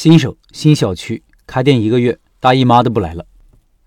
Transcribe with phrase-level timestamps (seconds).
[0.00, 3.26] 新手新小区开店一个月，大姨妈都不来了。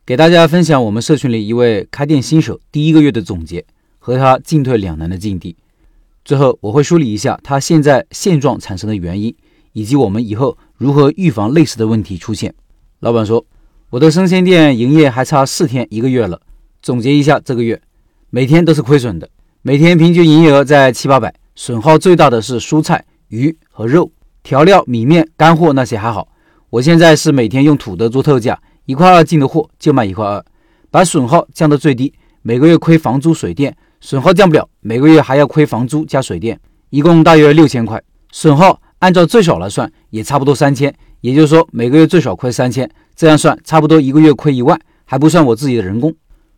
[0.06, 3.64] 给大家分享我们社群里一位开店新手第一个月的总结
[3.98, 5.56] 和他进退两难的境地。
[6.26, 9.34] 最后我会梳理一下他现在现状产生的原因，
[9.72, 12.54] 以及我们以后如何预防类似的问题出现。
[13.00, 13.46] 老板说
[13.92, 16.42] ：“我的生鲜店营业还差四天一个月了。
[16.82, 17.82] 总结一下，这个月
[18.30, 19.30] 每天都是亏损的，
[19.62, 24.12] 每天平均营业额在七八百，损耗最大的是蔬菜、鱼和肉。”
[24.44, 26.28] 调料、米面、干货那些还好，
[26.70, 30.44] 我现在是每天用土德做特价，一块二进的货就卖一块二，
[30.90, 32.14] 把损耗降到最低。
[32.42, 38.02] 每个月亏房租、水电，损耗降不了，每个月还要亏房租加水电，一共大约六千块。
[38.32, 42.90] 损耗按照最少来算，也差不多三千，也就是说每个月最少亏三千。
[43.16, 46.12] 这样算，差不多一个月亏一万，还不算我自己的人工。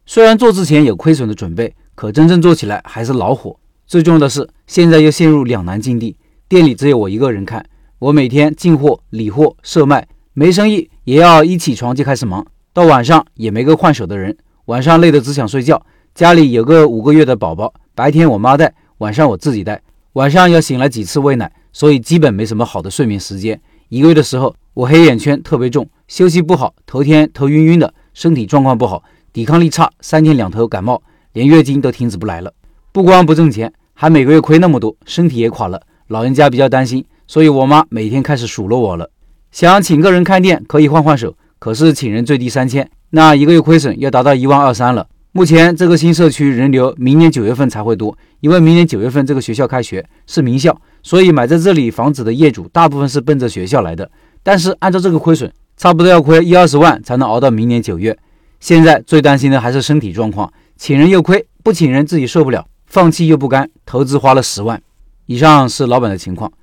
[0.06, 3.58] 虽然做之前有亏损的准备，可真正做起来还是老火。
[3.86, 6.16] 最重要的是，现在又陷入两难境地，
[6.48, 7.66] 店里只有我一个人看。
[8.04, 14.36] 我每天进货、理货、售卖，没生意也要一起床就开始忙，到晚上也没个换手的人。
[14.66, 15.82] 晚上累得只想睡觉。
[16.14, 19.82] 家里有个五个月的宝宝，白天我妈带，晚上我自己带。
[20.14, 23.58] 晚上要醒来几次喂奶，所以基本没什么好的睡眠时间。
[23.88, 32.52] 一个月的时候，我黑眼圈特别重，休息不好，头天头晕晕的，身体状况不好，抵抗力差，三天两头感冒，连月经都停止不来了。
[32.92, 35.82] 不光不挣钱，还每个月亏那么多，身体也垮了。
[36.08, 37.06] 老人家比较担心。
[37.34, 39.10] 所以，我妈每天开始数落我了。
[39.52, 45.08] 想请个人开店，可以换换手，可是请人最低三千，那一个月亏损要达到一万二三了。
[45.32, 54.08] 目前这个新社区人流，明年九月份才会多，因为明年九月份这个学校开学是名校，所以买在这里房子的业主大部分是奔着学校来的。
[54.44, 58.16] 但是按照这个亏损，差不多要亏一二十万才能熬到明年九月。
[58.60, 64.80] 现在最担心的还是身体状况，请人又亏，不请人自己受不了，放弃又不甘，投资花了十万。
[65.26, 66.54] 以上是老板的情况。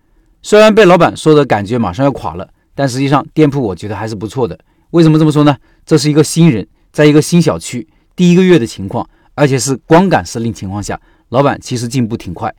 [0.43, 4.59] 虽然被老板说的感觉马上要垮了，但实际上店铺我觉得还是不错的。
[4.91, 5.57] 为什么这么说呢？
[5.85, 10.99] 这是一个新人，在一个新小区，第一个月的情况，而且是光杆司令情况下，
[11.29, 12.53] 老板其实进步挺快。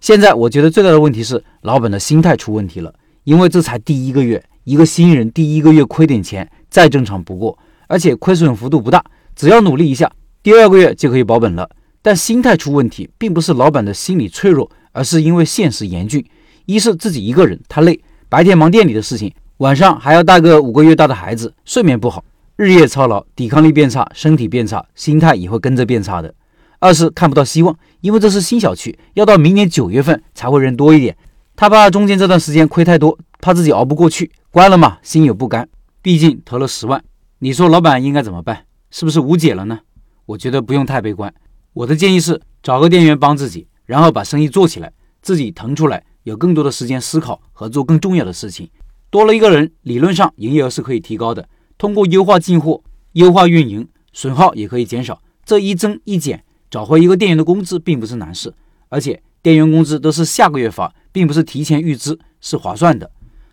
[0.00, 2.94] 现在我觉得最大的问题是老板的心态出问题了，
[3.24, 9.04] 因为这才第一个月，一个新人第一个月亏点钱再正常不过，而且亏损幅度不大，
[9.34, 10.10] 只要努力一下，
[10.42, 11.68] 第二个月就可以保本了。
[12.02, 16.24] 但心态出问题，并不是老板的心理脆弱，而是因为现实严峻。
[16.66, 22.24] 一是自己一个人，他累，白天忙店里的事情，晚上还要带个五个月大的孩子，睡眠不好，
[22.56, 26.34] 日夜操劳，抵抗力变差，身体变差，心态也会跟着变差的。
[26.80, 31.16] 二是看不到希望，因为这是新小区，要到明年九月份才会人多一点，
[31.54, 35.68] 他怕中间这段时间亏太多，怕自己熬不过去，关了嘛，心有不甘，
[36.02, 37.02] 毕竟投了十万。
[37.38, 38.64] 你说老板应该怎么办？
[38.90, 39.78] 是不是无解了呢？
[40.26, 41.32] 我觉得不用太悲观，
[41.72, 46.02] 我的建议是找个店员帮自己，然后把生意做起来，自己腾出来。
[46.26, 48.68] 有更多的时间思考和做更重要的事情，
[49.10, 51.48] 多了一个人，理论上营业额是可以提高的。
[51.78, 52.82] 通过优化进货、
[53.12, 55.22] 优化运营，损耗也可以减少。
[55.44, 58.52] 这一增一减，找回一个店员的工资并不是难事。
[58.88, 63.08] 而且店员工资都是下个月发，并不是提前预支，是划算的。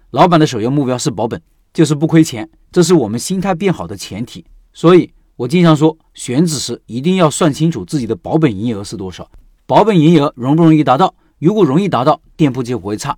[0.09, 1.39] 老板的首要目标是保本，
[1.75, 4.43] 就是不亏钱，这是我们心态变好的前提。
[4.73, 9.29] 所以我经常说，选址时一定要算清楚自己的保本营业额是多少，
[9.67, 11.13] 保本营业额容不容易达到。
[11.43, 13.17] 如果容易达到，店铺就不会差。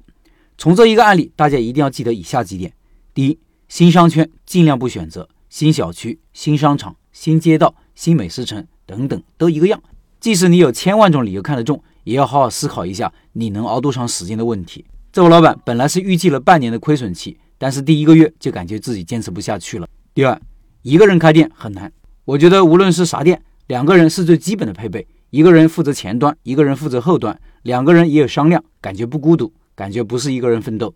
[0.57, 2.73] 从这一个案例，大家一定要记得以下几点：
[3.13, 3.37] 第一，
[3.67, 9.79] 新商圈尽量不选择新小区、新商场、新街道、新美食城等等，都一个样。
[10.19, 14.83] 即使你有千万种理由看得中，也要好好思考一下你能熬多长时间的问题。
[15.13, 19.87] 这位老板本来是预计了半年的亏损期，但是第一个月就感觉自己坚持不下去了。
[20.15, 20.41] 第二，
[20.81, 21.93] 一个人开店很难。
[22.23, 25.05] 我觉得无论是啥店，两个人是最基本的配备。
[25.29, 30.93] 一个人负责前端，一个人负责后端，两个人也有商量，感觉不孤独，感觉不是一个人奋斗。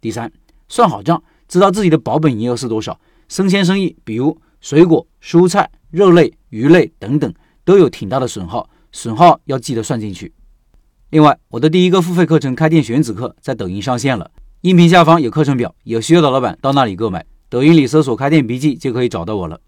[0.00, 0.32] 第三，
[0.68, 2.98] 算好账，知道自己的保本营业额是多少。
[3.28, 7.32] 生鲜生意，比如水果、蔬菜、肉类、鱼类等等，
[7.64, 10.32] 都有挺大的损耗，损耗要记得算进去。
[11.10, 14.30] 另外，我的第一个付费课程《开店选址课》在抖音上线了，
[14.62, 17.24] 音频下方有课程表，有需要的老板到那里购买。
[17.48, 19.60] 抖音里搜索“开店笔记”就可以找到我了。